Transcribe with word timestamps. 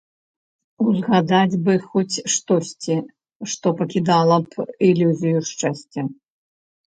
Узгадаць 0.85 1.59
бы 1.67 1.73
хоць 1.91 2.23
штосьці, 2.35 2.97
што 3.53 3.67
пакідала 3.83 4.35
б 4.47 4.67
ілюзію 4.89 5.37
шчасця. 5.51 6.01